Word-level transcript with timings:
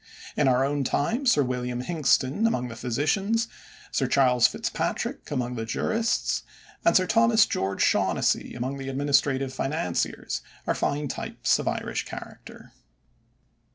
In 0.35 0.47
our 0.47 0.65
own 0.65 0.83
time 0.83 1.27
Sir 1.27 1.43
William 1.43 1.81
Hingston 1.83 2.47
among 2.47 2.69
the 2.69 2.75
physicians, 2.75 3.47
Sir 3.91 4.07
Charles 4.07 4.47
Fitzpatrick 4.47 5.29
among 5.29 5.53
the 5.53 5.63
jurists, 5.63 6.41
and 6.83 6.97
Sir 6.97 7.05
Thomas 7.05 7.45
George 7.45 7.83
Shaughnessy 7.83 8.55
among 8.55 8.79
the 8.79 8.89
administrative 8.89 9.53
financiers 9.53 10.41
are 10.65 10.73
fine 10.73 11.07
types 11.07 11.59
of 11.59 11.67
Irish 11.67 12.05
character. 12.05 12.71